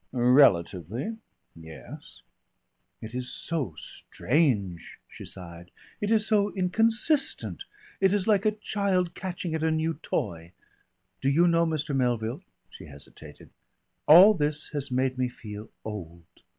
[0.13, 1.15] "Relatively
[1.55, 2.23] yes."
[3.03, 5.69] "It is so strange," she sighed.
[6.01, 7.65] "It is so inconsistent.
[7.99, 10.53] It is like a child catching at a new toy.
[11.21, 11.95] Do you know, Mr.
[11.95, 13.51] Melville" she hesitated
[14.07, 16.25] "all this has made me feel old.